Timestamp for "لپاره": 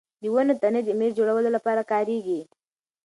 1.55-1.81